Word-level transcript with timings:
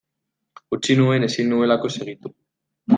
Utzi 0.77 0.95
nuen 1.01 1.29
ezin 1.29 1.55
nuelako 1.55 1.95
segitu. 1.99 2.37